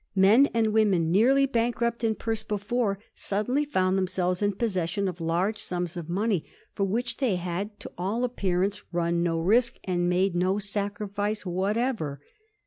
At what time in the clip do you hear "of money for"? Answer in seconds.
5.95-6.85